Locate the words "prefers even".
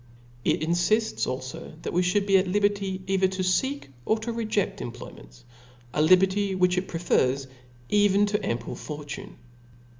6.87-8.25